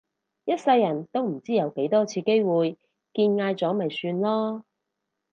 [0.45, 2.71] 一世人都唔知有幾多次機會
[3.13, 4.63] 見嗌咗咪算囉